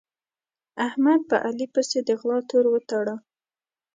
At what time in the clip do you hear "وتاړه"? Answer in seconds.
2.71-3.15